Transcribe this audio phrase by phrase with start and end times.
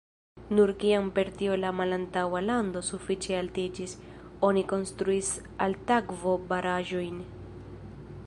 [0.59, 3.93] Nur kiam per tio la malantaŭa lando sufiĉe altiĝis,
[4.49, 5.29] oni konstruis
[5.67, 7.21] altakvo-baraĵojn.